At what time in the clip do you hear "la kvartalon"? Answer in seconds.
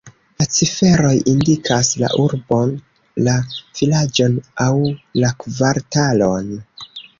5.25-6.53